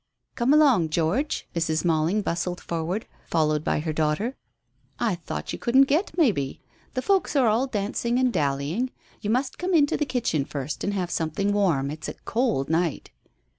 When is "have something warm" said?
10.95-11.91